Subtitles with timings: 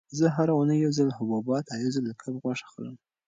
[0.19, 2.95] زه هره اونۍ یو ځل حبوبات او یو ځل د کب غوښه خورم.